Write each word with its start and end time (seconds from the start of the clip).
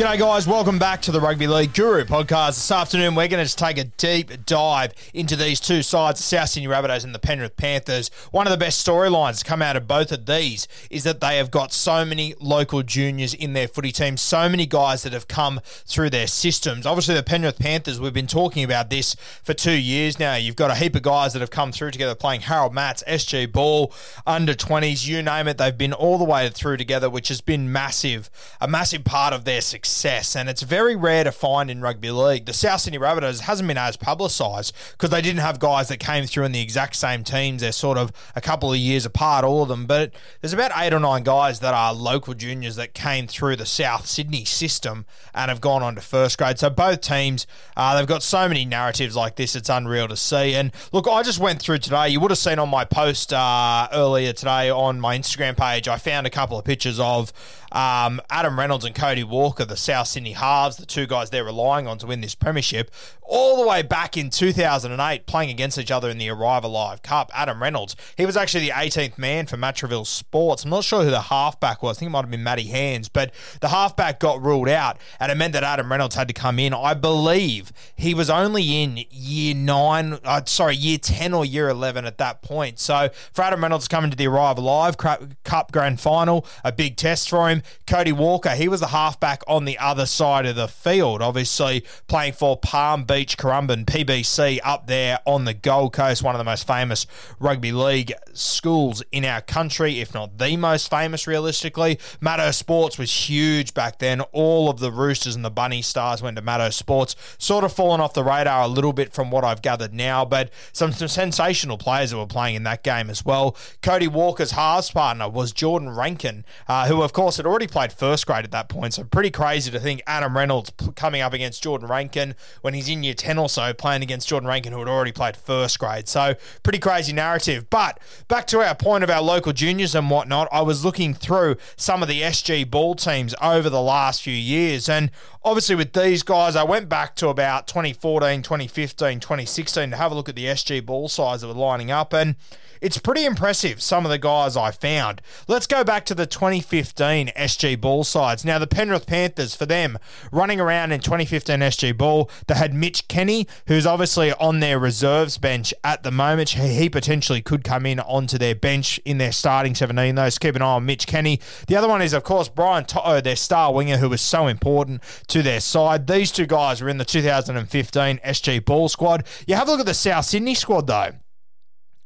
G'day, 0.00 0.18
guys. 0.18 0.46
Welcome 0.46 0.78
back 0.78 1.02
to 1.02 1.12
the 1.12 1.20
Rugby 1.20 1.46
League 1.46 1.74
Guru 1.74 2.04
podcast. 2.04 2.54
This 2.54 2.70
afternoon, 2.70 3.14
we're 3.14 3.28
going 3.28 3.46
to 3.46 3.54
take 3.54 3.76
a 3.76 3.84
deep 3.84 4.46
dive 4.46 4.94
into 5.12 5.36
these 5.36 5.60
two 5.60 5.82
sides, 5.82 6.20
the 6.20 6.22
South 6.22 6.48
Sydney 6.48 6.70
Rabbitohs 6.70 7.04
and 7.04 7.14
the 7.14 7.18
Penrith 7.18 7.58
Panthers. 7.58 8.10
One 8.30 8.46
of 8.46 8.50
the 8.50 8.56
best 8.56 8.86
storylines 8.86 9.40
to 9.40 9.44
come 9.44 9.60
out 9.60 9.76
of 9.76 9.86
both 9.86 10.10
of 10.10 10.24
these 10.24 10.66
is 10.88 11.04
that 11.04 11.20
they 11.20 11.36
have 11.36 11.50
got 11.50 11.74
so 11.74 12.06
many 12.06 12.34
local 12.40 12.82
juniors 12.82 13.34
in 13.34 13.52
their 13.52 13.68
footy 13.68 13.92
team, 13.92 14.16
so 14.16 14.48
many 14.48 14.64
guys 14.64 15.02
that 15.02 15.12
have 15.12 15.28
come 15.28 15.60
through 15.64 16.08
their 16.08 16.26
systems. 16.26 16.86
Obviously, 16.86 17.14
the 17.14 17.22
Penrith 17.22 17.58
Panthers, 17.58 18.00
we've 18.00 18.14
been 18.14 18.26
talking 18.26 18.64
about 18.64 18.88
this 18.88 19.14
for 19.42 19.52
two 19.52 19.78
years 19.78 20.18
now. 20.18 20.34
You've 20.34 20.56
got 20.56 20.70
a 20.70 20.76
heap 20.76 20.96
of 20.96 21.02
guys 21.02 21.34
that 21.34 21.40
have 21.40 21.50
come 21.50 21.72
through 21.72 21.90
together 21.90 22.14
playing 22.14 22.40
Harold 22.40 22.72
Matts, 22.72 23.04
SG 23.06 23.52
Ball, 23.52 23.92
under 24.26 24.54
20s, 24.54 25.06
you 25.06 25.22
name 25.22 25.46
it. 25.46 25.58
They've 25.58 25.76
been 25.76 25.92
all 25.92 26.16
the 26.16 26.24
way 26.24 26.48
through 26.48 26.78
together, 26.78 27.10
which 27.10 27.28
has 27.28 27.42
been 27.42 27.70
massive, 27.70 28.30
a 28.62 28.66
massive 28.66 29.04
part 29.04 29.34
of 29.34 29.44
their 29.44 29.60
success. 29.60 29.89
And 30.36 30.48
it's 30.48 30.62
very 30.62 30.96
rare 30.96 31.24
to 31.24 31.32
find 31.32 31.70
in 31.70 31.80
rugby 31.80 32.10
league. 32.10 32.46
The 32.46 32.52
South 32.52 32.80
Sydney 32.80 32.98
Rabbitohs 32.98 33.40
hasn't 33.40 33.66
been 33.66 33.78
as 33.78 33.96
publicised 33.96 34.74
because 34.92 35.10
they 35.10 35.22
didn't 35.22 35.40
have 35.40 35.58
guys 35.58 35.88
that 35.88 35.98
came 35.98 36.26
through 36.26 36.44
in 36.44 36.52
the 36.52 36.60
exact 36.60 36.96
same 36.96 37.24
teams. 37.24 37.62
They're 37.62 37.72
sort 37.72 37.98
of 37.98 38.12
a 38.34 38.40
couple 38.40 38.72
of 38.72 38.78
years 38.78 39.04
apart, 39.04 39.44
all 39.44 39.62
of 39.62 39.68
them. 39.68 39.86
But 39.86 40.12
there's 40.40 40.52
about 40.52 40.72
eight 40.76 40.92
or 40.92 41.00
nine 41.00 41.22
guys 41.22 41.60
that 41.60 41.74
are 41.74 41.92
local 41.92 42.34
juniors 42.34 42.76
that 42.76 42.94
came 42.94 43.26
through 43.26 43.56
the 43.56 43.66
South 43.66 44.06
Sydney 44.06 44.44
system 44.44 45.06
and 45.34 45.48
have 45.48 45.60
gone 45.60 45.82
on 45.82 45.94
to 45.94 46.00
first 46.00 46.38
grade. 46.38 46.58
So 46.58 46.70
both 46.70 47.00
teams, 47.00 47.46
uh, 47.76 47.96
they've 47.96 48.06
got 48.06 48.22
so 48.22 48.48
many 48.48 48.64
narratives 48.64 49.16
like 49.16 49.36
this. 49.36 49.56
It's 49.56 49.68
unreal 49.68 50.08
to 50.08 50.16
see. 50.16 50.54
And 50.54 50.72
look, 50.92 51.08
I 51.08 51.22
just 51.22 51.38
went 51.38 51.60
through 51.60 51.78
today. 51.78 52.08
You 52.08 52.20
would 52.20 52.30
have 52.30 52.38
seen 52.38 52.58
on 52.58 52.68
my 52.68 52.84
post 52.84 53.32
uh, 53.32 53.88
earlier 53.92 54.32
today 54.32 54.70
on 54.70 55.00
my 55.00 55.16
Instagram 55.16 55.56
page, 55.56 55.88
I 55.88 55.96
found 55.96 56.26
a 56.26 56.30
couple 56.30 56.58
of 56.58 56.64
pictures 56.64 56.98
of 57.00 57.32
um, 57.72 58.20
Adam 58.30 58.58
Reynolds 58.58 58.84
and 58.84 58.94
Cody 58.94 59.24
Walker, 59.24 59.64
the 59.64 59.76
South 59.80 60.08
Sydney 60.08 60.32
halves, 60.32 60.76
the 60.76 60.86
two 60.86 61.06
guys 61.06 61.30
they're 61.30 61.44
relying 61.44 61.86
on 61.86 61.98
to 61.98 62.06
win 62.06 62.20
this 62.20 62.34
premiership, 62.34 62.90
all 63.22 63.62
the 63.62 63.66
way 63.66 63.82
back 63.82 64.16
in 64.16 64.28
2008, 64.28 65.24
playing 65.26 65.50
against 65.50 65.78
each 65.78 65.90
other 65.90 66.10
in 66.10 66.18
the 66.18 66.28
Arrive 66.28 66.64
Alive 66.64 67.00
Cup. 67.02 67.30
Adam 67.32 67.62
Reynolds, 67.62 67.94
he 68.16 68.26
was 68.26 68.36
actually 68.36 68.66
the 68.66 68.72
18th 68.72 69.18
man 69.18 69.46
for 69.46 69.56
Matraville 69.56 70.06
Sports. 70.06 70.64
I'm 70.64 70.70
not 70.70 70.82
sure 70.82 71.04
who 71.04 71.10
the 71.10 71.20
halfback 71.20 71.82
was. 71.82 71.96
I 71.96 72.00
think 72.00 72.08
it 72.08 72.12
might 72.12 72.22
have 72.22 72.30
been 72.30 72.42
Matty 72.42 72.64
Hands, 72.64 73.08
but 73.08 73.32
the 73.60 73.68
halfback 73.68 74.18
got 74.18 74.42
ruled 74.42 74.68
out, 74.68 74.98
and 75.20 75.30
it 75.30 75.36
meant 75.36 75.52
that 75.52 75.62
Adam 75.62 75.90
Reynolds 75.90 76.16
had 76.16 76.26
to 76.26 76.34
come 76.34 76.58
in. 76.58 76.74
I 76.74 76.94
believe 76.94 77.72
he 77.94 78.14
was 78.14 78.28
only 78.28 78.82
in 78.82 79.04
year 79.10 79.54
nine, 79.54 80.18
uh, 80.24 80.42
sorry, 80.46 80.74
year 80.74 80.98
10 80.98 81.32
or 81.32 81.44
year 81.44 81.68
11 81.68 82.04
at 82.04 82.18
that 82.18 82.42
point. 82.42 82.80
So 82.80 83.10
for 83.32 83.42
Adam 83.42 83.62
Reynolds 83.62 83.86
coming 83.86 84.10
to 84.10 84.16
the 84.16 84.26
Arrive 84.26 84.58
Alive 84.58 84.96
Cup 84.96 85.72
Grand 85.72 86.00
Final, 86.00 86.44
a 86.64 86.72
big 86.72 86.96
test 86.96 87.30
for 87.30 87.48
him. 87.48 87.62
Cody 87.86 88.12
Walker, 88.12 88.50
he 88.50 88.66
was 88.66 88.80
the 88.80 88.88
halfback 88.88 89.42
on 89.46 89.64
the 89.64 89.69
other 89.78 90.06
side 90.06 90.46
of 90.46 90.56
the 90.56 90.68
field, 90.68 91.22
obviously 91.22 91.84
playing 92.08 92.32
for 92.32 92.56
Palm 92.56 93.04
Beach 93.04 93.36
Currumbin, 93.36 93.84
PBC, 93.84 94.60
up 94.64 94.86
there 94.86 95.20
on 95.24 95.44
the 95.44 95.54
Gold 95.54 95.92
Coast, 95.92 96.22
one 96.22 96.34
of 96.34 96.38
the 96.38 96.44
most 96.44 96.66
famous 96.66 97.06
rugby 97.38 97.72
league 97.72 98.12
schools 98.32 99.02
in 99.12 99.24
our 99.24 99.40
country, 99.40 100.00
if 100.00 100.14
not 100.14 100.38
the 100.38 100.56
most 100.56 100.90
famous, 100.90 101.26
realistically. 101.26 101.96
Maddo 102.20 102.52
Sports 102.54 102.98
was 102.98 103.10
huge 103.28 103.74
back 103.74 103.98
then. 103.98 104.20
All 104.32 104.70
of 104.70 104.80
the 104.80 104.90
Roosters 104.90 105.36
and 105.36 105.44
the 105.44 105.50
Bunny 105.50 105.82
Stars 105.82 106.22
went 106.22 106.36
to 106.36 106.42
Maddo 106.42 106.72
Sports. 106.72 107.16
Sort 107.38 107.64
of 107.64 107.72
fallen 107.72 108.00
off 108.00 108.14
the 108.14 108.24
radar 108.24 108.62
a 108.62 108.68
little 108.68 108.92
bit 108.92 109.12
from 109.12 109.30
what 109.30 109.44
I've 109.44 109.62
gathered 109.62 109.92
now, 109.92 110.24
but 110.24 110.50
some, 110.72 110.92
some 110.92 111.08
sensational 111.08 111.78
players 111.78 112.10
that 112.10 112.16
were 112.16 112.26
playing 112.26 112.56
in 112.56 112.62
that 112.64 112.82
game 112.82 113.10
as 113.10 113.24
well. 113.24 113.56
Cody 113.82 114.08
Walker's 114.08 114.52
halves 114.52 114.90
partner 114.90 115.28
was 115.28 115.52
Jordan 115.52 115.90
Rankin, 115.90 116.44
uh, 116.68 116.86
who, 116.86 117.02
of 117.02 117.12
course, 117.12 117.36
had 117.36 117.46
already 117.46 117.66
played 117.66 117.92
first 117.92 118.26
grade 118.26 118.44
at 118.44 118.50
that 118.52 118.68
point. 118.68 118.94
So 118.94 119.04
pretty 119.04 119.30
crazy 119.30 119.49
to 119.58 119.80
think 119.80 120.02
Adam 120.06 120.36
Reynolds 120.36 120.72
coming 120.94 121.22
up 121.22 121.32
against 121.32 121.62
Jordan 121.62 121.88
Rankin 121.88 122.34
when 122.60 122.74
he's 122.74 122.88
in 122.88 123.02
year 123.02 123.14
10 123.14 123.38
or 123.38 123.48
so, 123.48 123.72
playing 123.72 124.02
against 124.02 124.28
Jordan 124.28 124.48
Rankin, 124.48 124.72
who 124.72 124.78
had 124.78 124.88
already 124.88 125.12
played 125.12 125.36
first 125.36 125.78
grade. 125.78 126.08
So 126.08 126.34
pretty 126.62 126.78
crazy 126.78 127.12
narrative. 127.12 127.68
But 127.70 128.00
back 128.28 128.46
to 128.48 128.60
our 128.60 128.74
point 128.74 129.04
of 129.04 129.10
our 129.10 129.22
local 129.22 129.52
juniors 129.52 129.94
and 129.94 130.10
whatnot, 130.10 130.48
I 130.52 130.62
was 130.62 130.84
looking 130.84 131.14
through 131.14 131.56
some 131.76 132.02
of 132.02 132.08
the 132.08 132.22
SG 132.22 132.70
ball 132.70 132.94
teams 132.94 133.34
over 133.42 133.68
the 133.68 133.82
last 133.82 134.22
few 134.22 134.34
years. 134.34 134.88
And 134.88 135.10
obviously, 135.44 135.74
with 135.74 135.92
these 135.92 136.22
guys, 136.22 136.56
I 136.56 136.62
went 136.62 136.88
back 136.88 137.16
to 137.16 137.28
about 137.28 137.66
2014, 137.66 138.42
2015, 138.42 139.20
2016 139.20 139.90
to 139.90 139.96
have 139.96 140.12
a 140.12 140.14
look 140.14 140.28
at 140.28 140.36
the 140.36 140.46
SG 140.46 140.84
ball 140.84 141.08
sides 141.08 141.42
that 141.42 141.48
were 141.48 141.54
lining 141.54 141.90
up. 141.90 142.12
And 142.12 142.36
it's 142.80 142.98
pretty 142.98 143.24
impressive, 143.24 143.82
some 143.82 144.04
of 144.04 144.10
the 144.10 144.18
guys 144.18 144.56
I 144.56 144.70
found. 144.70 145.20
Let's 145.48 145.66
go 145.66 145.84
back 145.84 146.04
to 146.06 146.14
the 146.14 146.26
2015 146.26 147.28
SG 147.28 147.80
Ball 147.80 148.04
sides. 148.04 148.44
Now, 148.44 148.58
the 148.58 148.66
Penrith 148.66 149.06
Panthers, 149.06 149.54
for 149.54 149.66
them, 149.66 149.98
running 150.32 150.60
around 150.60 150.92
in 150.92 151.00
2015 151.00 151.60
SG 151.60 151.96
Ball, 151.96 152.30
they 152.46 152.54
had 152.54 152.72
Mitch 152.72 153.06
Kenny, 153.08 153.46
who's 153.66 153.86
obviously 153.86 154.32
on 154.34 154.60
their 154.60 154.78
reserves 154.78 155.38
bench 155.38 155.74
at 155.84 156.02
the 156.02 156.10
moment. 156.10 156.50
He 156.50 156.88
potentially 156.88 157.42
could 157.42 157.64
come 157.64 157.86
in 157.86 158.00
onto 158.00 158.38
their 158.38 158.54
bench 158.54 158.98
in 159.04 159.18
their 159.18 159.32
starting 159.32 159.74
17, 159.74 160.14
though. 160.14 160.28
So 160.28 160.38
keep 160.38 160.56
an 160.56 160.62
eye 160.62 160.76
on 160.76 160.86
Mitch 160.86 161.06
Kenny. 161.06 161.40
The 161.66 161.76
other 161.76 161.88
one 161.88 162.02
is, 162.02 162.12
of 162.12 162.24
course, 162.24 162.48
Brian 162.48 162.84
Toto, 162.84 163.16
oh, 163.16 163.20
their 163.20 163.36
star 163.36 163.72
winger, 163.72 163.98
who 163.98 164.08
was 164.08 164.20
so 164.20 164.46
important 164.46 165.02
to 165.28 165.42
their 165.42 165.60
side. 165.60 166.06
These 166.06 166.32
two 166.32 166.46
guys 166.46 166.80
were 166.80 166.88
in 166.88 166.98
the 166.98 167.04
2015 167.04 168.18
SG 168.18 168.64
Ball 168.64 168.88
squad. 168.88 169.26
You 169.46 169.54
have 169.56 169.68
a 169.68 169.70
look 169.70 169.80
at 169.80 169.86
the 169.86 169.94
South 169.94 170.24
Sydney 170.24 170.54
squad, 170.54 170.86
though. 170.86 171.12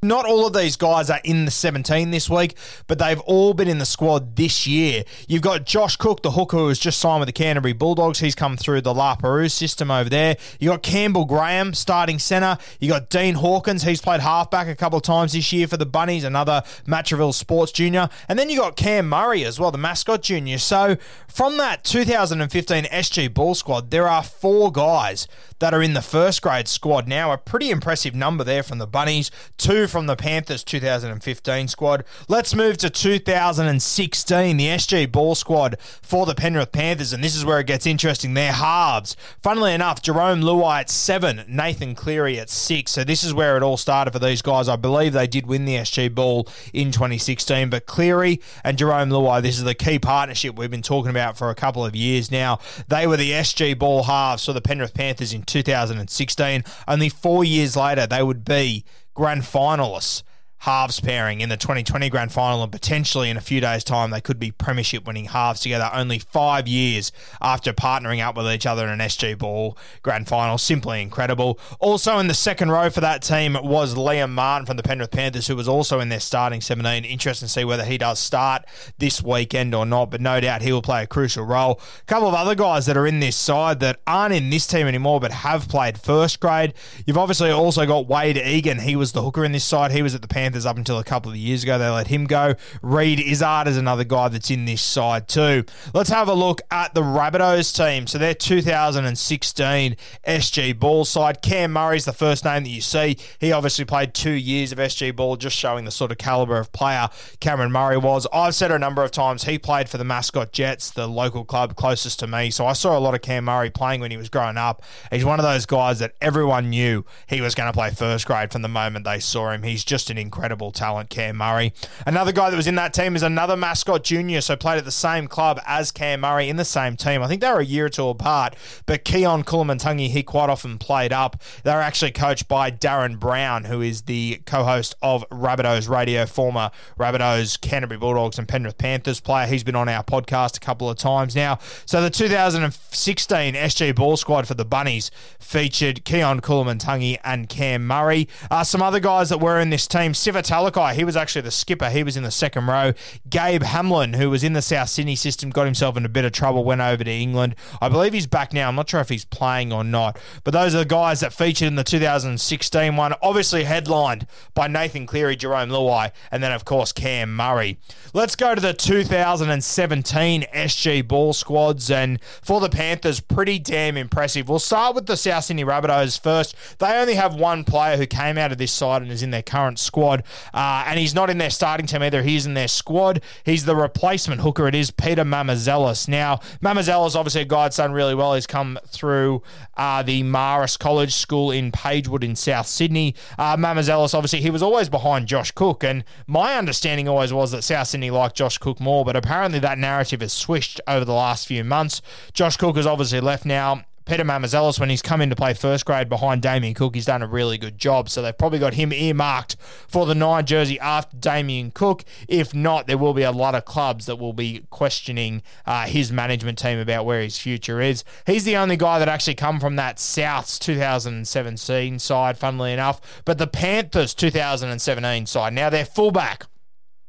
Not 0.01 0.25
all 0.25 0.45
of 0.45 0.53
these 0.53 0.75
guys 0.75 1.09
are 1.09 1.21
in 1.23 1.45
the 1.45 1.51
17 1.51 2.11
this 2.11 2.29
week, 2.29 2.55
but 2.85 2.99
they've 2.99 3.19
all 3.21 3.55
been 3.55 3.67
in 3.67 3.79
the 3.79 3.85
squad 3.85 4.35
this 4.35 4.67
year. 4.67 5.03
You've 5.27 5.41
got 5.41 5.65
Josh 5.65 5.95
Cook, 5.95 6.21
the 6.21 6.31
hooker 6.31 6.57
who's 6.57 6.77
just 6.77 6.99
signed 6.99 7.21
with 7.21 7.27
the 7.27 7.33
Canterbury 7.33 7.73
Bulldogs. 7.73 8.19
He's 8.19 8.35
come 8.35 8.55
through 8.55 8.81
the 8.81 8.93
La 8.93 9.15
Perouse 9.15 9.53
system 9.53 9.89
over 9.89 10.07
there. 10.09 10.37
You 10.59 10.69
got 10.69 10.83
Campbell 10.83 11.25
Graham, 11.25 11.73
starting 11.73 12.19
centre. 12.19 12.57
You 12.79 12.89
got 12.89 13.09
Dean 13.09 13.35
Hawkins. 13.35 13.81
He's 13.83 14.01
played 14.01 14.21
halfback 14.21 14.67
a 14.67 14.75
couple 14.75 14.97
of 14.97 15.03
times 15.03 15.33
this 15.33 15.51
year 15.51 15.67
for 15.67 15.77
the 15.77 15.87
Bunnies, 15.87 16.23
another 16.23 16.61
Matraville 16.85 17.33
Sports 17.33 17.71
junior. 17.71 18.09
And 18.29 18.37
then 18.37 18.49
you 18.49 18.59
got 18.59 18.75
Cam 18.75 19.09
Murray 19.09 19.43
as 19.43 19.59
well, 19.59 19.71
the 19.71 19.79
mascot 19.79 20.21
junior. 20.21 20.59
So 20.59 20.97
from 21.27 21.57
that 21.57 21.83
2015 21.83 22.83
SG 22.85 23.33
Ball 23.33 23.55
squad, 23.55 23.89
there 23.89 24.07
are 24.07 24.23
four 24.23 24.71
guys 24.71 25.27
that 25.59 25.73
are 25.73 25.81
in 25.81 25.93
the 25.93 26.01
first 26.01 26.41
grade 26.41 26.67
squad 26.67 27.07
now. 27.07 27.31
A 27.31 27.37
pretty 27.37 27.71
impressive 27.71 28.13
number 28.13 28.43
there 28.43 28.61
from 28.61 28.77
the 28.77 28.87
Bunnies, 28.87 29.31
two 29.57 29.84
from 29.87 30.05
the 30.05 30.15
Panthers 30.15 30.63
2015 30.63 31.67
squad. 31.67 32.03
Let's 32.27 32.53
move 32.53 32.77
to 32.77 32.89
2016, 32.89 34.57
the 34.57 34.67
SG 34.67 35.11
Ball 35.11 35.35
squad 35.35 35.77
for 35.79 36.25
the 36.25 36.35
Penrith 36.35 36.71
Panthers, 36.71 37.13
and 37.13 37.23
this 37.23 37.35
is 37.35 37.45
where 37.45 37.59
it 37.59 37.67
gets 37.67 37.85
interesting. 37.85 38.33
They're 38.33 38.51
halves. 38.51 39.15
Funnily 39.41 39.73
enough, 39.73 40.01
Jarome 40.01 40.43
Luai 40.43 40.81
at 40.81 40.89
seven, 40.89 41.43
Nathan 41.47 41.95
Cleary 41.95 42.39
at 42.39 42.49
six. 42.49 42.91
So 42.91 43.03
this 43.03 43.23
is 43.23 43.33
where 43.33 43.57
it 43.57 43.63
all 43.63 43.77
started 43.77 44.11
for 44.11 44.19
these 44.19 44.41
guys. 44.41 44.67
I 44.67 44.75
believe 44.75 45.13
they 45.13 45.27
did 45.27 45.47
win 45.47 45.65
the 45.65 45.75
SG 45.75 46.13
Ball 46.13 46.47
in 46.73 46.91
2016, 46.91 47.69
but 47.69 47.85
Cleary 47.85 48.41
and 48.63 48.77
Jarome 48.77 49.11
Luai, 49.11 49.41
this 49.41 49.57
is 49.57 49.63
the 49.63 49.75
key 49.75 49.99
partnership 49.99 50.57
we've 50.57 50.71
been 50.71 50.81
talking 50.81 51.09
about 51.09 51.37
for 51.37 51.49
a 51.49 51.55
couple 51.55 51.85
of 51.85 51.95
years 51.95 52.31
now. 52.31 52.59
They 52.87 53.07
were 53.07 53.17
the 53.17 53.31
SG 53.31 53.77
Ball 53.77 54.03
halves 54.03 54.45
for 54.45 54.53
the 54.53 54.61
Penrith 54.61 54.93
Panthers 54.93 55.33
in 55.33 55.43
2016. 55.43 56.63
Only 56.87 57.09
four 57.09 57.43
years 57.43 57.75
later, 57.75 58.07
they 58.07 58.23
would 58.23 58.45
be 58.45 58.85
grand 59.15 59.41
finalists 59.41 60.21
halves 60.65 60.99
pairing 60.99 61.41
in 61.41 61.49
the 61.49 61.57
2020 61.57 62.09
grand 62.09 62.31
final, 62.31 62.63
and 62.63 62.71
potentially 62.71 63.29
in 63.29 63.37
a 63.37 63.41
few 63.41 63.61
days' 63.61 63.83
time, 63.83 64.09
they 64.09 64.19
could 64.19 64.39
be 64.39 64.49
premiership 64.49 65.05
winning 65.05 65.25
halves 65.25 65.59
together 65.59 65.87
only 65.93 66.17
five 66.17 66.67
years 66.67 67.11
after 67.39 67.71
partnering 67.71 68.19
up 68.19 68.35
with 68.35 68.51
each 68.51 68.65
other 68.65 68.83
in 68.83 68.89
an 68.89 68.99
SG 68.99 69.37
Ball 69.37 69.77
grand 70.01 70.27
final. 70.27 70.57
Simply 70.57 71.03
incredible. 71.03 71.59
Also 71.79 72.17
in 72.17 72.25
the 72.27 72.33
second 72.33 72.71
row 72.71 72.89
for 72.89 73.01
that 73.01 73.21
team 73.21 73.53
was 73.61 73.93
Liam 73.93 74.31
Martin 74.31 74.65
from 74.65 74.75
the 74.75 74.81
Penrith 74.81 75.11
Panthers, 75.11 75.45
who 75.45 75.55
was 75.55 75.67
also 75.67 75.99
in 75.99 76.09
their 76.09 76.19
starting 76.19 76.61
17. 76.61 77.05
Interesting 77.05 77.45
to 77.45 77.51
see 77.51 77.63
whether 77.63 77.85
he 77.85 77.99
does 77.99 78.17
start 78.17 78.65
this 78.97 79.21
weekend 79.21 79.75
or 79.75 79.85
not, 79.85 80.09
but 80.09 80.19
no 80.19 80.39
doubt 80.41 80.63
he 80.63 80.71
will 80.71 80.81
play 80.81 81.03
a 81.03 81.07
crucial 81.07 81.45
role. 81.45 81.79
A 82.01 82.05
couple 82.05 82.27
of 82.27 82.33
other 82.33 82.55
guys 82.55 82.87
that 82.87 82.97
are 82.97 83.05
in 83.05 83.19
this 83.19 83.35
side 83.35 83.79
that 83.81 83.99
aren't 84.07 84.33
in 84.33 84.49
this 84.49 84.65
team 84.65 84.87
anymore, 84.87 85.19
but 85.19 85.31
have 85.31 85.69
played 85.69 85.99
first 85.99 86.39
grade. 86.39 86.73
You've 87.05 87.19
obviously 87.19 87.51
also 87.51 87.85
got 87.85 88.07
Wade 88.07 88.37
Egan. 88.37 88.79
He 88.79 88.95
was 88.95 89.11
the 89.11 89.21
hooker 89.21 89.45
in 89.45 89.51
this 89.51 89.63
side. 89.63 89.91
He 89.91 90.01
was 90.01 90.15
at 90.15 90.23
the 90.23 90.27
Panthers 90.27 90.54
Panthers 90.55 90.65
up 90.65 90.77
until 90.77 90.99
a 90.99 91.03
couple 91.03 91.31
of 91.31 91.37
years 91.37 91.63
ago. 91.63 91.77
They 91.77 91.89
let 91.89 92.07
him 92.07 92.25
go. 92.25 92.55
Reed 92.81 93.19
Izzard 93.19 93.67
is 93.67 93.75
another 93.75 94.05
guy 94.05 94.29
that's 94.29 94.49
in 94.49 94.63
this 94.63 94.81
side 94.81 95.27
too. 95.27 95.65
Let's 95.93 96.09
have 96.09 96.29
a 96.29 96.33
look 96.33 96.61
at 96.71 96.93
the 96.93 97.01
Rabbitohs 97.01 97.75
team. 97.75 98.07
So 98.07 98.17
they're 98.17 98.33
2016 98.33 99.97
SG 100.25 100.79
Ball 100.79 101.03
side. 101.03 101.41
Cam 101.41 101.73
Murray's 101.73 102.05
the 102.05 102.13
first 102.13 102.45
name 102.45 102.63
that 102.63 102.69
you 102.69 102.79
see. 102.79 103.17
He 103.39 103.51
obviously 103.51 103.83
played 103.83 104.13
two 104.13 104.31
years 104.31 104.71
of 104.71 104.77
SG 104.77 105.13
Ball, 105.13 105.35
just 105.35 105.57
showing 105.57 105.83
the 105.83 105.91
sort 105.91 106.11
of 106.11 106.17
caliber 106.17 106.57
of 106.57 106.71
player 106.71 107.09
Cameron 107.41 107.73
Murray 107.73 107.97
was. 107.97 108.25
I've 108.31 108.55
said 108.55 108.71
a 108.71 108.79
number 108.79 109.03
of 109.03 109.11
times 109.11 109.43
he 109.43 109.59
played 109.59 109.89
for 109.89 109.97
the 109.97 110.05
Mascot 110.05 110.53
Jets, 110.53 110.91
the 110.91 111.07
local 111.07 111.43
club 111.43 111.75
closest 111.75 112.19
to 112.19 112.27
me. 112.27 112.49
So 112.49 112.65
I 112.65 112.73
saw 112.73 112.97
a 112.97 112.99
lot 112.99 113.13
of 113.13 113.21
Cam 113.21 113.43
Murray 113.43 113.71
playing 113.71 113.99
when 113.99 114.11
he 114.11 114.17
was 114.17 114.29
growing 114.29 114.55
up. 114.57 114.83
He's 115.11 115.25
one 115.25 115.39
of 115.39 115.43
those 115.43 115.65
guys 115.65 115.99
that 115.99 116.13
everyone 116.21 116.69
knew 116.69 117.03
he 117.27 117.41
was 117.41 117.55
going 117.55 117.67
to 117.67 117.73
play 117.73 117.91
first 117.91 118.25
grade 118.25 118.53
from 118.53 118.61
the 118.61 118.69
moment 118.69 119.03
they 119.03 119.19
saw 119.19 119.51
him. 119.51 119.63
He's 119.63 119.83
just 119.83 120.09
an 120.09 120.17
incredible 120.17 120.34
incredible 120.35 120.69
talent, 120.69 121.09
Cam 121.09 121.37
Murray. 121.37 121.71
Another 122.05 122.33
guy 122.33 122.49
that 122.49 122.57
was 122.57 122.67
in 122.67 122.75
that 122.75 122.93
team 122.93 123.15
is 123.15 123.23
another 123.23 123.55
mascot 123.55 124.03
junior, 124.03 124.41
so 124.41 124.57
played 124.57 124.77
at 124.77 124.83
the 124.83 124.91
same 124.91 125.27
club 125.27 125.61
as 125.65 125.93
Cam 125.93 126.19
Murray 126.19 126.49
in 126.49 126.57
the 126.57 126.65
same 126.65 126.97
team. 126.97 127.23
I 127.23 127.27
think 127.27 127.39
they 127.39 127.49
were 127.49 127.61
a 127.61 127.65
year 127.65 127.85
or 127.85 127.89
two 127.89 128.09
apart, 128.09 128.57
but 128.85 129.05
Keon 129.05 129.45
Koloamatangi, 129.45 130.09
he 130.09 130.23
quite 130.23 130.49
often 130.49 130.77
played 130.77 131.13
up. 131.13 131.41
They 131.63 131.71
were 131.71 131.79
actually 131.79 132.11
coached 132.11 132.49
by 132.49 132.69
Darren 132.69 133.17
Brown, 133.17 133.63
who 133.63 133.81
is 133.81 134.01
the 134.03 134.41
co-host 134.45 134.93
of 135.01 135.23
Rabbitohs 135.29 135.87
Radio, 135.87 136.25
former 136.25 136.69
Rabbitohs, 136.99 137.59
Canterbury 137.61 137.97
Bulldogs, 137.97 138.37
and 138.37 138.45
Penrith 138.45 138.77
Panthers 138.77 139.21
player. 139.21 139.47
He's 139.47 139.63
been 139.63 139.75
on 139.75 139.87
our 139.87 140.03
podcast 140.03 140.57
a 140.57 140.59
couple 140.59 140.89
of 140.89 140.97
times 140.97 141.33
now. 141.33 141.59
So 141.85 142.01
the 142.01 142.09
2016 142.09 143.53
SG 143.53 143.95
Ball 143.95 144.17
squad 144.17 144.49
for 144.49 144.53
the 144.53 144.65
Bunnies 144.65 145.11
featured 145.39 146.03
Keon 146.03 146.41
Koloamatangi 146.41 147.19
and 147.23 147.47
Cam 147.47 147.87
Murray. 147.87 148.27
Uh, 148.51 148.65
some 148.65 148.81
other 148.81 148.99
guys 148.99 149.29
that 149.29 149.39
were 149.39 149.61
in 149.61 149.69
this 149.69 149.87
team, 149.87 150.13
Sifa 150.25 150.41
Talakai, 150.41 150.93
he 150.93 151.03
was 151.03 151.15
actually 151.15 151.41
the 151.43 151.51
skipper. 151.51 151.87
He 151.91 152.01
was 152.03 152.17
in 152.17 152.23
the 152.23 152.31
second 152.31 152.65
row. 152.65 152.93
Gabe 153.29 153.61
Hamlin, 153.61 154.13
who 154.13 154.31
was 154.31 154.43
in 154.43 154.53
the 154.53 154.61
South 154.63 154.89
Sydney 154.89 155.15
system, 155.15 155.51
got 155.51 155.65
himself 155.65 155.95
in 155.97 156.03
a 156.03 156.09
bit 156.09 156.25
of 156.25 156.31
trouble, 156.31 156.63
went 156.63 156.81
over 156.81 157.03
to 157.03 157.11
England. 157.11 157.55
I 157.79 157.89
believe 157.89 158.13
he's 158.13 158.25
back 158.25 158.51
now. 158.51 158.67
I'm 158.67 158.73
not 158.73 158.89
sure 158.89 159.01
if 159.01 159.09
he's 159.09 159.23
playing 159.23 159.71
or 159.71 159.83
not. 159.83 160.17
But 160.43 160.51
those 160.51 160.73
are 160.73 160.79
the 160.79 160.85
guys 160.85 161.19
that 161.19 161.31
featured 161.31 161.67
in 161.67 161.75
the 161.75 161.83
2016 161.83 162.95
one, 162.95 163.13
obviously 163.21 163.65
headlined 163.65 164.25
by 164.55 164.67
Nathan 164.67 165.05
Cleary, 165.05 165.37
Jarome 165.37 165.69
Luai, 165.69 166.11
and 166.31 166.41
then, 166.41 166.51
of 166.51 166.65
course, 166.65 166.91
Cam 166.91 167.35
Murray. 167.35 167.77
Let's 168.15 168.35
go 168.35 168.55
to 168.55 168.61
the 168.61 168.73
2017 168.73 170.45
SG 170.55 171.07
ball 171.07 171.33
squads. 171.33 171.91
And 171.91 172.19
for 172.41 172.59
the 172.59 172.69
Panthers, 172.69 173.19
pretty 173.19 173.59
damn 173.59 173.95
impressive. 173.95 174.49
We'll 174.49 174.57
start 174.57 174.95
with 174.95 175.05
the 175.05 175.17
South 175.17 175.43
Sydney 175.43 175.65
Rabbitohs 175.65 176.19
first. 176.19 176.55
They 176.79 176.95
only 176.95 177.13
have 177.13 177.35
one 177.35 177.63
player 177.63 177.97
who 177.97 178.07
came 178.07 178.39
out 178.39 178.51
of 178.51 178.57
this 178.57 178.71
side 178.71 179.03
and 179.03 179.11
is 179.11 179.21
in 179.21 179.29
their 179.31 179.43
current 179.43 179.77
squad. 179.77 180.14
Uh, 180.53 180.85
and 180.87 180.99
he's 180.99 181.13
not 181.13 181.29
in 181.29 181.37
their 181.37 181.49
starting 181.49 181.85
team 181.85 182.03
either. 182.03 182.21
He's 182.23 182.45
in 182.45 182.53
their 182.53 182.67
squad. 182.67 183.21
He's 183.43 183.65
the 183.65 183.75
replacement 183.75 184.41
hooker. 184.41 184.67
It 184.67 184.75
is 184.75 184.91
Peter 184.91 185.23
Mamouzelos. 185.23 186.07
Now, 186.07 186.37
Mamouzelos, 186.61 187.15
obviously 187.15 187.41
a 187.41 187.45
guy 187.45 187.69
done 187.69 187.91
really 187.91 188.15
well. 188.15 188.35
He's 188.35 188.47
come 188.47 188.79
through 188.87 189.41
uh, 189.75 190.03
the 190.03 190.23
Marist 190.23 190.79
College 190.79 191.13
School 191.13 191.51
in 191.51 191.71
Pagewood 191.71 192.23
in 192.23 192.35
South 192.35 192.67
Sydney. 192.67 193.15
Uh, 193.37 193.57
Mamouzelos, 193.57 194.13
obviously, 194.13 194.41
he 194.41 194.49
was 194.49 194.61
always 194.61 194.89
behind 194.89 195.27
Josh 195.27 195.51
Cook. 195.51 195.83
And 195.83 196.03
my 196.27 196.55
understanding 196.55 197.07
always 197.07 197.33
was 197.33 197.51
that 197.51 197.63
South 197.63 197.87
Sydney 197.87 198.11
liked 198.11 198.35
Josh 198.35 198.57
Cook 198.57 198.79
more, 198.79 199.03
but 199.03 199.15
apparently 199.15 199.59
that 199.59 199.77
narrative 199.77 200.21
has 200.21 200.33
switched 200.33 200.79
over 200.87 201.05
the 201.05 201.13
last 201.13 201.47
few 201.47 201.63
months. 201.63 202.01
Josh 202.33 202.57
Cook 202.57 202.75
has 202.75 202.85
obviously 202.85 203.19
left 203.19 203.45
now. 203.45 203.83
Peter 204.05 204.23
Mamouzelos, 204.23 204.79
when 204.79 204.91
he's 204.91 205.01
come 205.01 205.19
in 205.19 205.31
to 205.31 205.35
play 205.35 205.53
first 205.55 205.83
grade 205.83 206.09
behind 206.09 206.43
Damien 206.43 206.75
Cook, 206.75 206.93
he's 206.93 207.05
done 207.05 207.23
a 207.23 207.27
really 207.27 207.57
good 207.57 207.77
job. 207.77 208.07
So 208.07 208.21
they've 208.21 208.37
probably 208.37 208.59
got 208.59 208.75
him 208.75 208.93
earmarked 208.93 209.55
for 209.87 210.05
the 210.05 210.13
nine 210.13 210.45
jersey 210.45 210.79
after 210.79 211.17
Damien 211.17 211.71
Cook. 211.71 212.05
If 212.27 212.53
not, 212.53 212.85
there 212.85 212.99
will 212.99 213.15
be 213.15 213.23
a 213.23 213.31
lot 213.31 213.55
of 213.55 213.65
clubs 213.65 214.05
that 214.05 214.17
will 214.17 214.33
be 214.33 214.65
questioning 214.69 215.41
uh, 215.65 215.87
his 215.87 216.11
management 216.11 216.59
team 216.59 216.77
about 216.77 217.05
where 217.05 217.21
his 217.21 217.39
future 217.39 217.81
is. 217.81 218.03
He's 218.27 218.43
the 218.43 218.57
only 218.57 218.77
guy 218.77 218.99
that 218.99 219.09
actually 219.09 219.35
come 219.35 219.59
from 219.59 219.75
that 219.77 219.99
South's 219.99 220.59
2017 220.59 221.97
side, 221.97 222.37
funnily 222.37 222.73
enough. 222.73 223.23
But 223.25 223.39
the 223.39 223.47
Panthers 223.47 224.13
2017 224.13 225.25
side, 225.25 225.53
now 225.53 225.71
they're 225.71 225.83
fullback. 225.83 226.45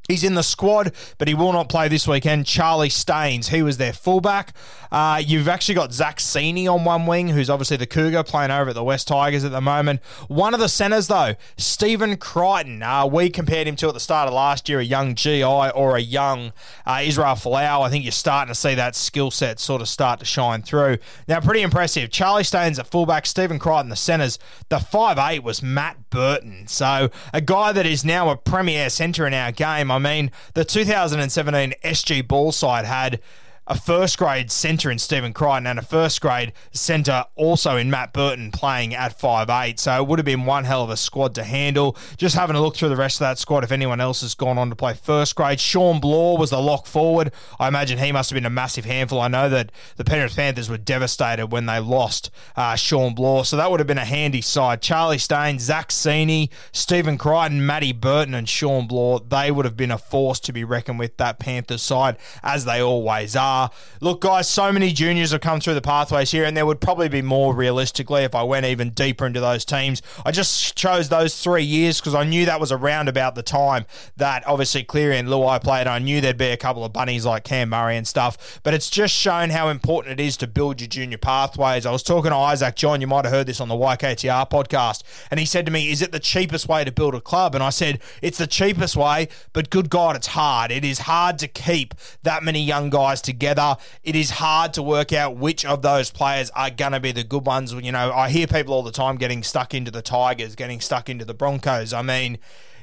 He's 0.09 0.23
in 0.23 0.35
the 0.35 0.43
squad, 0.43 0.93
but 1.19 1.27
he 1.27 1.35
will 1.35 1.53
not 1.53 1.69
play 1.69 1.89
this 1.89 2.07
weekend. 2.07 2.47
Charlie 2.47 2.91
Staines, 2.91 3.49
he 3.49 3.63
was 3.63 3.77
their 3.77 3.93
fullback. 3.93 4.53
Uh, 4.93 5.21
you've 5.25 5.49
actually 5.49 5.75
got 5.75 5.93
Zach 5.93 6.19
Sini 6.19 6.73
on 6.73 6.85
one 6.85 7.07
wing, 7.07 7.29
who's 7.29 7.51
obviously 7.51 7.77
the 7.77 7.87
Cougar 7.87 8.23
playing 8.23 8.53
over 8.53 8.71
at 8.71 8.75
the 8.75 8.85
West 8.85 9.09
Tigers 9.09 9.45
at 9.45 9.51
the 9.51 9.61
moment. 9.61 10.03
One 10.29 10.55
of 10.55 10.61
the 10.61 10.69
centres, 10.69 11.09
though, 11.09 11.35
Stephen 11.57 12.17
Crichton. 12.17 12.83
Uh, 12.83 13.07
we 13.07 13.31
compared 13.31 13.67
him 13.67 13.75
to 13.77 13.89
at 13.89 13.95
the 13.95 14.01
start 14.01 14.29
of 14.29 14.35
last 14.35 14.69
year 14.69 14.79
a 14.79 14.85
young 14.85 15.17
GI 15.17 15.43
or 15.43 15.97
a 15.97 16.01
young 16.01 16.53
uh, 16.87 17.01
Israel 17.03 17.35
Folau. 17.35 17.83
I 17.85 17.91
think 17.91 18.05
you're 18.05 18.13
starting 18.13 18.53
to 18.53 18.59
see 18.59 18.75
that 18.77 18.95
skill 18.95 19.33
set 19.33 19.59
sort 19.59 19.83
of 19.83 19.89
start 19.89 20.21
to 20.21 20.25
shine 20.25 20.63
through. 20.63 20.99
Now, 21.27 21.41
pretty 21.41 21.63
impressive. 21.63 22.11
Charlie 22.11 22.45
Staines 22.45 22.79
at 22.79 22.87
fullback, 22.87 23.27
Stephen 23.27 23.59
Crichton 23.59 23.89
the 23.89 23.97
centres. 23.97 24.39
The 24.69 24.79
five 24.79 25.19
eight 25.19 25.43
was 25.43 25.63
Matt 25.63 26.11
Burton. 26.11 26.67
So 26.69 27.11
a 27.33 27.41
guy 27.41 27.73
that 27.73 27.87
is 27.87 28.05
now 28.05 28.31
a 28.31 28.37
premier 28.37 28.89
centre 28.89 29.27
in 29.27 29.35
our 29.35 29.51
game. 29.51 29.91
I 29.97 29.99
mean, 29.99 30.31
the 30.55 30.65
2017 30.65 31.75
SG 31.83 32.29
Ball 32.29 32.53
side 32.53 32.85
had 32.85 33.21
a 33.69 33.79
first 33.79 34.19
grade 34.19 34.51
centre 34.51 34.91
in 34.91 34.99
Stephen 34.99 35.33
Crichton 35.33 35.67
and 35.67 35.79
a 35.79 35.83
first 35.83 36.21
grade 36.21 36.53
centre 36.71 37.25
also 37.35 37.77
in 37.77 37.91
Matt 37.91 38.13
Burton 38.13 38.53
playing 38.53 38.95
at 38.95 39.19
five 39.19 39.51
eight. 39.51 39.81
So 39.81 39.97
it 39.97 40.07
would 40.07 40.19
have 40.19 40.27
been 40.27 40.45
one 40.45 40.65
hell 40.65 40.85
of 40.85 40.91
a 40.91 40.97
squad 40.97 41.35
to 41.35 41.43
handle. 41.43 41.97
Just 42.17 42.37
having 42.37 42.55
a 42.55 42.61
look 42.61 42.77
through 42.77 42.91
the 42.91 42.97
rest 42.97 43.17
of 43.17 43.27
that 43.27 43.39
squad, 43.39 43.65
if 43.65 43.73
anyone 43.73 44.01
else 44.01 44.21
has 44.21 44.35
gone 44.35 44.59
on 44.59 44.71
to 44.71 44.77
play 44.77 44.95
first 44.95 45.35
grade. 45.35 45.59
Shawn 45.59 46.01
Blore 46.01 46.39
was 46.39 46.51
the 46.51 46.61
lock 46.61 46.87
forward. 46.87 47.33
I 47.59 47.69
imagine 47.69 47.99
he 47.99 48.13
must 48.13 48.31
have 48.31 48.37
been 48.37 48.47
a 48.47 48.51
massive 48.51 48.85
handful. 48.85 49.21
I 49.21 49.29
know 49.29 49.49
that 49.49 49.73
the 49.97 50.05
Penrith 50.05 50.37
Panthers 50.37 50.71
were 50.71 50.79
devastated 50.79 51.49
when 51.49 51.67
they 51.67 51.81
lost 51.81 52.31
uh, 52.55 52.77
Shawn 52.77 53.15
Blore, 53.15 53.45
so 53.45 53.57
that 53.57 53.71
would 53.71 53.81
have 53.81 53.87
been 53.87 53.99
a 53.99 54.05
handy 54.05 54.43
side. 54.43 54.81
Charlie 54.81 55.19
Stain, 55.19 55.59
Zach 55.59 55.89
Sini, 55.89 56.51
Stephen 56.71 57.19
Crichton, 57.19 57.67
Matty 57.67 57.93
Burton, 57.93 58.35
and 58.35 58.49
Shawn 58.49 58.87
Blore, 58.87 59.21
they 59.21 59.51
would 59.51 59.65
have 59.65 59.77
been 59.77 59.91
a 59.91 59.99
force 59.99 60.39
to 60.41 60.53
be 60.53 60.63
reckoned 60.63 60.99
with 60.99 61.17
that 61.17 61.39
Panthers 61.39 61.83
side, 61.83 62.17
as 62.43 62.65
they 62.65 62.81
always 62.81 63.35
are 63.35 63.56
Look, 64.01 64.21
guys, 64.21 64.49
so 64.49 64.73
many 64.73 64.93
juniors 64.93 65.33
have 65.33 65.41
come 65.41 65.61
through 65.61 65.75
the 65.75 65.81
pathways 65.81 66.31
here, 66.31 66.45
and 66.45 66.57
there 66.57 66.67
would 66.67 66.81
probably 66.81 67.09
be 67.09 67.23
more 67.23 67.55
realistically 67.55 68.25
if 68.25 68.35
I 68.35 68.43
went 68.43 68.67
even 68.67 68.91
deeper 68.91 69.27
into 69.27 69.41
those 69.41 69.65
teams. 69.65 70.03
I 70.25 70.31
just 70.33 70.77
chose 70.77 71.09
those 71.09 71.43
three 71.43 71.63
years 71.63 72.01
because 72.01 72.15
I 72.15 72.25
knew 72.25 72.45
that 72.47 72.61
was 72.61 72.73
around 72.73 73.09
about 73.09 73.35
the 73.35 73.43
time 73.43 73.87
that 74.17 74.47
obviously 74.47 74.85
Cleary 74.85 75.19
and 75.19 75.29
Luai 75.29 75.63
played. 75.63 75.87
I 75.87 75.99
knew 75.99 76.21
there'd 76.21 76.37
be 76.37 76.47
a 76.47 76.57
couple 76.57 76.85
of 76.85 76.93
bunnies 76.93 77.25
like 77.25 77.45
Cam 77.45 77.71
Murray 77.71 77.97
and 77.97 78.07
stuff, 78.07 78.61
but 78.63 78.75
it's 78.75 78.91
just 78.91 79.15
shown 79.15 79.51
how 79.51 79.69
important 79.69 80.21
it 80.21 80.23
is 80.23 80.37
to 80.39 80.47
build 80.47 80.81
your 80.81 80.89
junior 80.89 81.19
pathways. 81.19 81.87
I 81.87 81.91
was 81.91 82.03
talking 82.03 82.31
to 82.31 82.37
Isaac 82.37 82.77
John, 82.77 83.01
you 83.01 83.07
might 83.07 83.25
have 83.25 83.33
heard 83.33 83.47
this 83.47 83.61
on 83.61 83.69
the 83.69 83.75
YKTR 83.75 84.51
podcast, 84.51 85.03
and 85.31 85.41
he 85.41 85.47
said 85.47 85.65
to 85.67 85.73
me, 85.73 85.91
Is 85.91 86.03
it 86.03 86.13
the 86.13 86.21
cheapest 86.21 86.69
way 86.69 86.85
to 86.85 86.93
build 86.93 87.15
a 87.15 87.21
club? 87.21 87.55
And 87.55 87.65
I 87.65 87.71
said, 87.71 88.01
It's 88.21 88.39
the 88.39 88.47
cheapest 88.47 88.97
way, 88.97 89.29
but 89.53 89.71
good 89.71 89.89
God, 89.89 90.17
it's 90.17 90.29
hard. 90.29 90.71
It 90.71 90.85
is 90.85 91.01
hard 91.01 91.39
to 91.39 91.49
keep 91.49 91.95
that 92.23 92.43
many 92.43 92.63
young 92.63 92.91
guys 92.91 93.23
together 93.23 93.46
together. 93.47 93.77
It 94.03 94.17
is 94.17 94.31
hard 94.31 94.73
to 94.75 94.83
work 94.83 95.13
out 95.13 95.37
which 95.37 95.65
of 95.65 95.83
those 95.83 96.11
players 96.11 96.51
are 96.51 96.71
going 96.71 96.93
to 96.93 97.01
be 97.01 97.13
the 97.13 97.25
good 97.25 97.47
ones. 97.47 97.73
You 97.73 97.93
know, 97.93 98.13
I 98.13 98.29
hear 98.29 98.47
people 98.47 98.75
all 98.75 98.83
the 98.83 98.91
time 98.91 99.17
getting 99.17 99.43
stuck 99.43 99.73
into 99.73 99.91
the 99.91 100.03
Tigers, 100.03 100.57
getting 100.57 100.81
stuck 100.81 101.09
into 101.09 101.25
the 101.25 101.35
Broncos. 101.35 101.93
I 101.93 102.03
mean, 102.03 102.39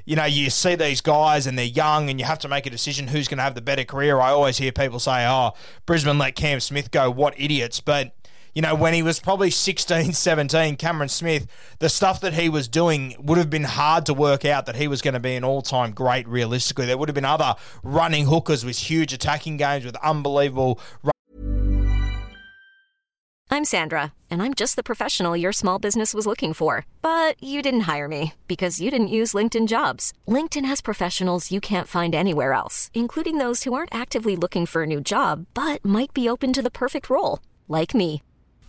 you 0.06 0.16
know, 0.16 0.26
you 0.26 0.50
see 0.50 0.76
these 0.76 1.02
guys 1.02 1.48
and 1.48 1.58
they're 1.58 1.66
young 1.66 2.10
and 2.10 2.20
you 2.20 2.26
have 2.26 2.40
to 2.40 2.48
make 2.48 2.66
a 2.66 2.70
decision 2.70 3.08
who's 3.08 3.28
going 3.28 3.38
to 3.38 3.44
have 3.44 3.56
the 3.56 3.62
better 3.62 3.84
career. 3.84 4.20
I 4.22 4.30
always 4.30 4.58
hear 4.58 4.72
people 4.72 5.00
say, 5.00 5.26
oh, 5.28 5.52
Brisbane 5.86 6.18
let 6.18 6.36
Cam 6.36 6.60
Smith 6.60 6.92
go. 6.92 7.12
What 7.12 7.34
idiots. 7.38 7.82
But 7.82 8.16
you 8.54 8.62
know, 8.62 8.76
when 8.76 8.94
he 8.94 9.02
was 9.02 9.20
probably 9.20 9.50
16, 9.50 10.14
17, 10.14 10.76
Cameron 10.76 11.10
Smith, 11.10 11.48
the 11.80 11.90
stuff 11.90 12.22
that 12.22 12.34
he 12.34 12.50
was 12.50 12.68
doing 12.68 13.16
would 13.20 13.38
have 13.38 13.50
been 13.50 13.64
hard 13.64 14.06
to 14.06 14.14
work 14.14 14.46
out 14.46 14.66
that 14.68 14.76
he 14.76 14.88
was 14.88 15.02
going 15.02 15.16
to 15.16 15.20
be 15.20 15.36
an 15.36 15.44
all 15.44 15.62
time 15.62 15.92
great 15.92 16.28
realistically. 16.28 16.86
There 16.86 16.98
would 16.98 17.10
have 17.10 17.16
been 17.16 17.26
other 17.26 17.56
running 17.84 18.26
hookers 18.26 18.64
with 18.64 18.78
huge 18.78 19.14
attacking 19.14 19.58
games 19.58 19.86
with 19.86 19.96
unbelievable. 20.04 20.80
I'm 23.50 23.66
Sandra, 23.66 24.14
and 24.32 24.42
I'm 24.42 24.56
just 24.56 24.76
the 24.76 24.84
professional 24.84 25.38
your 25.38 25.52
small 25.52 25.78
business 25.78 26.14
was 26.14 26.26
looking 26.26 26.54
for. 26.54 26.88
But 27.04 27.42
you 27.44 27.62
didn't 27.62 27.82
hire 27.82 28.08
me 28.08 28.34
because 28.48 28.82
you 28.82 28.90
didn't 28.90 29.08
use 29.08 29.34
LinkedIn 29.34 29.68
jobs. 29.68 30.12
LinkedIn 30.28 30.66
has 30.66 30.82
professionals 30.82 31.52
you 31.52 31.62
can't 31.62 31.88
find 31.88 32.16
anywhere 32.16 32.54
else, 32.54 32.90
including 32.94 33.38
those 33.38 33.64
who 33.64 33.74
aren't 33.74 33.94
actively 33.94 34.36
looking 34.36 34.66
for 34.66 34.84
a 34.84 34.88
new 34.88 35.02
job 35.02 35.46
but 35.54 35.84
might 35.86 36.14
be 36.14 36.30
open 36.30 36.52
to 36.54 36.62
the 36.62 36.72
perfect 36.72 37.10
role, 37.10 37.40
like 37.68 37.94
me. 37.94 38.22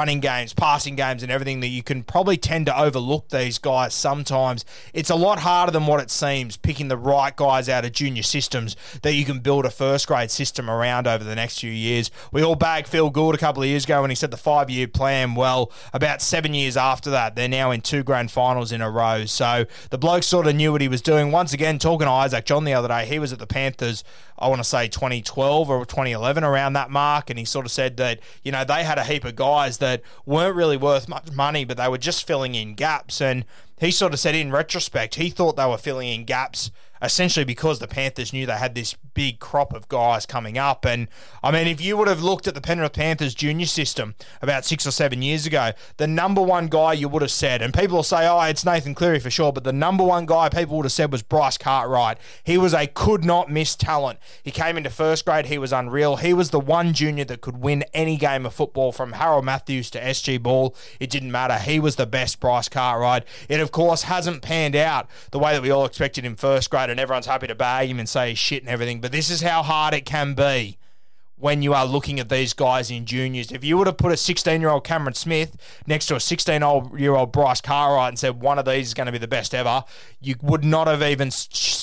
Running 0.00 0.18
games, 0.18 0.52
passing 0.52 0.96
games, 0.96 1.22
and 1.22 1.30
everything 1.30 1.60
that 1.60 1.68
you 1.68 1.80
can 1.80 2.02
probably 2.02 2.36
tend 2.36 2.66
to 2.66 2.76
overlook 2.76 3.28
these 3.28 3.58
guys 3.58 3.94
sometimes. 3.94 4.64
It's 4.92 5.08
a 5.08 5.14
lot 5.14 5.38
harder 5.38 5.70
than 5.70 5.86
what 5.86 6.00
it 6.00 6.10
seems, 6.10 6.56
picking 6.56 6.88
the 6.88 6.96
right 6.96 7.34
guys 7.36 7.68
out 7.68 7.84
of 7.84 7.92
junior 7.92 8.24
systems 8.24 8.74
that 9.02 9.14
you 9.14 9.24
can 9.24 9.38
build 9.38 9.64
a 9.64 9.70
first 9.70 10.08
grade 10.08 10.32
system 10.32 10.68
around 10.68 11.06
over 11.06 11.22
the 11.22 11.36
next 11.36 11.60
few 11.60 11.70
years. 11.70 12.10
We 12.32 12.42
all 12.42 12.56
bagged 12.56 12.88
Phil 12.88 13.08
Gould 13.08 13.36
a 13.36 13.38
couple 13.38 13.62
of 13.62 13.68
years 13.68 13.84
ago 13.84 14.00
when 14.00 14.10
he 14.10 14.16
said 14.16 14.32
the 14.32 14.36
five 14.36 14.68
year 14.68 14.88
plan. 14.88 15.36
Well, 15.36 15.70
about 15.92 16.20
seven 16.20 16.54
years 16.54 16.76
after 16.76 17.10
that, 17.10 17.36
they're 17.36 17.46
now 17.46 17.70
in 17.70 17.80
two 17.80 18.02
grand 18.02 18.32
finals 18.32 18.72
in 18.72 18.80
a 18.80 18.90
row. 18.90 19.26
So 19.26 19.64
the 19.90 19.98
bloke 19.98 20.24
sort 20.24 20.48
of 20.48 20.56
knew 20.56 20.72
what 20.72 20.80
he 20.80 20.88
was 20.88 21.02
doing. 21.02 21.30
Once 21.30 21.52
again, 21.52 21.78
talking 21.78 22.06
to 22.06 22.10
Isaac 22.10 22.46
John 22.46 22.64
the 22.64 22.74
other 22.74 22.88
day, 22.88 23.06
he 23.06 23.20
was 23.20 23.32
at 23.32 23.38
the 23.38 23.46
Panthers, 23.46 24.02
I 24.36 24.48
want 24.48 24.58
to 24.58 24.64
say 24.64 24.88
2012 24.88 25.70
or 25.70 25.86
2011, 25.86 26.42
around 26.42 26.72
that 26.72 26.90
mark, 26.90 27.30
and 27.30 27.38
he 27.38 27.44
sort 27.44 27.64
of 27.64 27.70
said 27.70 27.96
that, 27.98 28.18
you 28.42 28.50
know, 28.50 28.64
they 28.64 28.82
had 28.82 28.98
a 28.98 29.04
heap 29.04 29.24
of 29.24 29.36
guys 29.36 29.78
that 29.84 30.02
weren't 30.24 30.56
really 30.56 30.76
worth 30.76 31.08
much 31.08 31.30
money, 31.30 31.64
but 31.64 31.76
they 31.76 31.88
were 31.88 31.98
just 31.98 32.26
filling 32.26 32.54
in 32.54 32.74
gaps. 32.74 33.20
And 33.20 33.44
he 33.78 33.90
sort 33.90 34.14
of 34.14 34.20
said 34.20 34.34
in 34.34 34.50
retrospect, 34.50 35.16
he 35.16 35.28
thought 35.30 35.56
they 35.56 35.66
were 35.66 35.78
filling 35.78 36.08
in 36.08 36.24
gaps 36.24 36.70
essentially 37.04 37.44
because 37.44 37.78
the 37.78 37.88
Panthers 37.88 38.32
knew 38.32 38.46
they 38.46 38.52
had 38.54 38.74
this 38.74 38.94
big 39.14 39.38
crop 39.38 39.72
of 39.72 39.88
guys 39.88 40.26
coming 40.26 40.58
up. 40.58 40.84
And 40.84 41.08
I 41.42 41.50
mean, 41.50 41.66
if 41.66 41.80
you 41.80 41.96
would 41.96 42.08
have 42.08 42.22
looked 42.22 42.46
at 42.48 42.54
the 42.54 42.60
Penrith 42.60 42.92
Panthers 42.92 43.34
junior 43.34 43.66
system 43.66 44.14
about 44.42 44.64
six 44.64 44.86
or 44.86 44.90
seven 44.90 45.22
years 45.22 45.46
ago, 45.46 45.72
the 45.96 46.06
number 46.06 46.42
one 46.42 46.66
guy 46.66 46.92
you 46.92 47.08
would 47.08 47.22
have 47.22 47.30
said, 47.30 47.62
and 47.62 47.72
people 47.72 47.96
will 47.96 48.02
say, 48.02 48.26
oh, 48.26 48.40
it's 48.42 48.64
Nathan 48.64 48.94
Cleary 48.94 49.20
for 49.20 49.30
sure, 49.30 49.52
but 49.52 49.64
the 49.64 49.72
number 49.72 50.04
one 50.04 50.26
guy 50.26 50.48
people 50.48 50.76
would 50.76 50.86
have 50.86 50.92
said 50.92 51.12
was 51.12 51.22
Bryce 51.22 51.58
Cartwright. 51.58 52.18
He 52.42 52.58
was 52.58 52.74
a 52.74 52.86
could 52.86 53.24
not 53.24 53.50
miss 53.50 53.74
talent. 53.76 54.18
He 54.42 54.50
came 54.50 54.76
into 54.76 54.90
first 54.90 55.24
grade, 55.24 55.46
he 55.46 55.58
was 55.58 55.72
unreal. 55.72 56.16
He 56.16 56.32
was 56.32 56.50
the 56.50 56.60
one 56.60 56.92
junior 56.92 57.24
that 57.24 57.40
could 57.40 57.58
win 57.58 57.84
any 57.92 58.16
game 58.16 58.46
of 58.46 58.54
football 58.54 58.92
from 58.92 59.12
Harold 59.12 59.44
Matthews 59.44 59.90
to 59.90 60.00
SG 60.00 60.42
Ball. 60.42 60.74
It 60.98 61.10
didn't 61.10 61.32
matter. 61.32 61.58
He 61.58 61.78
was 61.78 61.96
the 61.96 62.06
best 62.06 62.40
Bryce 62.40 62.68
Cartwright. 62.68 63.24
It, 63.48 63.60
of 63.60 63.72
course, 63.72 64.02
hasn't 64.02 64.42
panned 64.42 64.76
out 64.76 65.08
the 65.30 65.38
way 65.38 65.52
that 65.52 65.62
we 65.62 65.70
all 65.70 65.84
expected 65.84 66.24
in 66.24 66.36
first 66.36 66.70
grade 66.70 66.90
and 66.94 67.00
everyone's 67.00 67.26
happy 67.26 67.48
to 67.48 67.56
bag 67.56 67.88
him 67.88 67.98
and 67.98 68.08
say 68.08 68.28
he's 68.28 68.38
shit 68.38 68.62
and 68.62 68.70
everything. 68.70 69.00
But 69.00 69.10
this 69.10 69.28
is 69.28 69.40
how 69.40 69.64
hard 69.64 69.94
it 69.94 70.06
can 70.06 70.34
be 70.34 70.78
when 71.36 71.60
you 71.60 71.74
are 71.74 71.84
looking 71.84 72.20
at 72.20 72.28
these 72.28 72.52
guys 72.52 72.88
in 72.88 73.04
juniors. 73.04 73.50
If 73.50 73.64
you 73.64 73.76
would 73.76 73.88
have 73.88 73.96
put 73.96 74.12
a 74.12 74.16
16 74.16 74.60
year 74.60 74.70
old 74.70 74.84
Cameron 74.84 75.14
Smith 75.14 75.56
next 75.88 76.06
to 76.06 76.14
a 76.14 76.20
16 76.20 76.62
year 76.96 77.16
old 77.16 77.32
Bryce 77.32 77.60
Cartwright 77.60 78.10
and 78.10 78.18
said 78.18 78.40
one 78.40 78.60
of 78.60 78.64
these 78.64 78.86
is 78.86 78.94
going 78.94 79.06
to 79.06 79.12
be 79.12 79.18
the 79.18 79.26
best 79.26 79.56
ever, 79.56 79.82
you 80.20 80.36
would 80.40 80.64
not 80.64 80.86
have 80.86 81.02
even, 81.02 81.32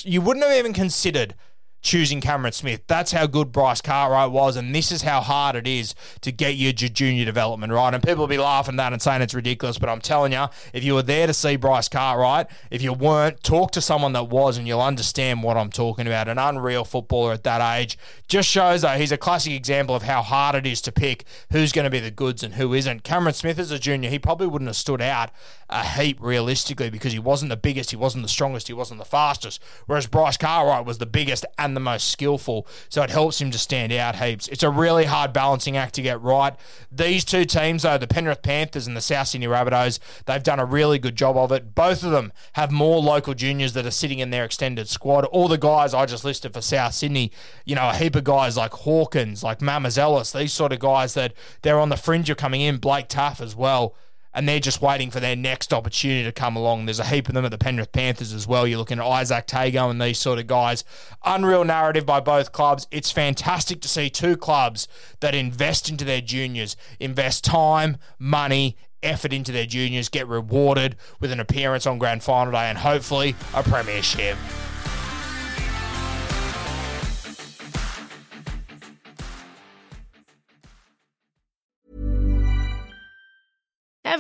you 0.03 0.22
wouldn't 0.22 0.46
have 0.46 0.58
even 0.58 0.72
considered 0.72 1.36
choosing 1.81 2.21
Cameron 2.21 2.53
Smith. 2.53 2.81
That's 2.88 3.11
how 3.11 3.27
good 3.27 3.51
Bryce 3.51 3.81
Cartwright 3.81 4.31
was, 4.31 4.55
and 4.55 4.73
this 4.73 4.91
is 4.91 5.01
how 5.01 5.21
hard 5.21 5.55
it 5.55 5.67
is 5.67 5.95
to 6.21 6.31
get 6.31 6.55
your 6.55 6.71
junior 6.71 7.25
development 7.25 7.73
right. 7.73 7.93
And 7.93 8.03
people 8.03 8.21
will 8.21 8.27
be 8.27 8.38
laughing 8.38 8.75
at 8.75 8.77
that 8.77 8.93
and 8.93 9.01
saying 9.01 9.21
it's 9.21 9.33
ridiculous, 9.33 9.77
but 9.77 9.89
I'm 9.89 10.01
telling 10.01 10.31
you, 10.31 10.45
if 10.73 10.83
you 10.83 10.93
were 10.93 11.01
there 11.01 11.27
to 11.27 11.33
see 11.33 11.55
Bryce 11.55 11.89
Cartwright, 11.89 12.47
if 12.69 12.81
you 12.81 12.93
weren't, 12.93 13.43
talk 13.43 13.71
to 13.71 13.81
someone 13.81 14.13
that 14.13 14.29
was, 14.29 14.57
and 14.57 14.67
you'll 14.67 14.81
understand 14.81 15.43
what 15.43 15.57
I'm 15.57 15.69
talking 15.69 16.07
about. 16.07 16.27
An 16.27 16.38
unreal 16.38 16.83
footballer 16.83 17.33
at 17.33 17.43
that 17.43 17.77
age 17.77 17.97
just 18.27 18.50
shows 18.50 18.81
that 18.83 19.00
he's 19.00 19.11
a 19.11 19.17
classic 19.17 19.53
example 19.53 19.95
of 19.95 20.03
how 20.03 20.21
hard 20.21 20.55
it 20.55 20.65
is 20.65 20.81
to 20.81 20.91
pick 20.91 21.25
who's 21.51 21.71
going 21.71 21.85
to 21.85 21.89
be 21.89 22.00
the 22.00 22.11
goods 22.11 22.43
and 22.43 22.55
who 22.55 22.73
isn't. 22.73 23.03
Cameron 23.03 23.33
Smith 23.33 23.59
as 23.59 23.71
a 23.71 23.79
junior, 23.79 24.09
he 24.09 24.19
probably 24.19 24.47
wouldn't 24.47 24.69
have 24.69 24.75
stood 24.75 25.01
out 25.01 25.31
a 25.69 25.83
heap 25.83 26.17
realistically 26.19 26.89
because 26.89 27.13
he 27.13 27.19
wasn't 27.19 27.50
the 27.50 27.57
biggest, 27.57 27.91
he 27.91 27.95
wasn't 27.95 28.23
the 28.23 28.29
strongest, 28.29 28.67
he 28.67 28.73
wasn't 28.73 29.00
the 29.00 29.05
fastest. 29.05 29.61
Whereas 29.85 30.05
Bryce 30.05 30.38
Cartwright 30.38 30.85
was 30.85 30.97
the 30.97 31.05
biggest 31.05 31.45
and 31.57 31.71
and 31.72 31.75
the 31.78 31.82
most 31.82 32.10
skillful. 32.10 32.68
So 32.90 33.01
it 33.01 33.10
helps 33.10 33.40
him 33.40 33.50
to 33.51 33.58
stand 33.58 33.94
out 33.94 34.18
heaps. 34.18 34.50
It's 34.50 34.63
a 34.63 34.70
really 34.70 35.06
hard 35.06 35.32
balancing 35.32 35.78
act 35.78 35.96
to 35.96 36.01
get 36.01 36.22
right. 36.22 36.54
These 36.92 37.24
two 37.24 37.46
teams, 37.46 37.84
though, 37.84 37.98
the 37.98 38.08
Penrith 38.08 38.42
Panthers 38.42 38.88
and 38.88 38.98
the 38.98 39.01
South 39.01 39.30
Sydney 39.30 39.48
Rabbitohs, 39.48 40.00
they've 40.25 40.44
done 40.44 40.60
a 40.60 40.66
really 40.66 41.00
good 41.00 41.16
job 41.16 41.38
of 41.38 41.51
it. 41.54 41.74
Both 41.74 42.04
of 42.04 42.12
them 42.12 42.34
have 42.54 42.72
more 42.72 43.00
local 43.00 43.34
juniors 43.34 43.72
that 43.74 43.86
are 43.86 43.92
sitting 43.92 44.20
in 44.20 44.32
their 44.32 44.44
extended 44.44 44.90
squad. 44.90 45.24
All 45.25 45.48
the 45.48 45.58
guys 45.58 45.94
I 45.94 46.06
just 46.06 46.25
listed 46.25 46.54
for 46.54 46.62
South 46.62 46.94
Sydney, 46.94 47.32
you 47.63 47.75
know, 47.75 47.90
a 47.90 47.96
heap 47.96 48.16
of 48.16 48.25
guys 48.25 48.58
like 48.58 48.74
Hawkins, 48.74 49.44
like 49.44 49.60
Mamouzelos, 49.60 50.38
these 50.38 50.51
sort 50.51 50.74
of 50.74 50.80
guys 50.80 51.13
that 51.13 51.34
they're 51.62 51.80
on 51.80 51.90
the 51.90 51.98
fringe 51.98 52.30
of 52.30 52.38
coming 52.38 52.62
in, 52.62 52.78
Blake 52.78 53.08
Taaffe 53.08 53.42
as 53.42 53.56
well 53.56 53.96
and 54.33 54.47
they're 54.47 54.59
just 54.59 54.81
waiting 54.81 55.11
for 55.11 55.19
their 55.19 55.35
next 55.35 55.73
opportunity 55.73 56.23
to 56.23 56.31
come 56.31 56.55
along. 56.55 56.85
There's 56.85 57.00
a 57.00 57.05
heap 57.05 57.27
of 57.27 57.33
them 57.33 57.45
at 57.45 57.51
the 57.51 57.57
Penrith 57.57 57.91
Panthers 57.91 58.33
as 58.33 58.47
well. 58.47 58.65
You're 58.65 58.79
looking 58.79 59.00
at 59.00 59.05
Izack 59.05 59.47
Tago 59.47 59.89
and 59.89 60.01
these 60.01 60.19
sort 60.19 60.39
of 60.39 60.47
guys. 60.47 60.83
Unreal 61.23 61.63
narrative 61.63 62.05
by 62.05 62.19
both 62.19 62.51
clubs. 62.51 62.88
It's 62.91 63.11
fantastic 63.11 63.81
to 63.81 63.88
see 63.88 64.09
two 64.09 64.38
clubs 64.38 64.88
that 65.19 65.35
invest 65.35 65.89
into 65.89 66.05
their 66.05 66.21
juniors, 66.21 66.75
invest 67.00 67.43
time, 67.43 67.97
money, 68.17 68.77
effort 69.03 69.33
into 69.33 69.51
their 69.51 69.65
juniors, 69.65 70.09
get 70.09 70.27
rewarded 70.27 70.95
with 71.19 71.31
an 71.31 71.39
appearance 71.39 71.85
on 71.85 71.97
grand 71.97 72.23
final 72.23 72.51
day 72.51 72.69
and 72.69 72.77
hopefully 72.77 73.35
a 73.53 73.63
premiership. 73.63 74.38